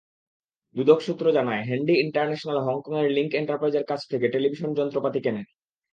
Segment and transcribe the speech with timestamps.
[0.75, 5.45] দুদক সূত্র জানায়, handy international হংকংয়ের লিংক এন্টারপ্রাইজের কাছ থেকে টেলিভিশন যন্ত্রপাতি কেনেন।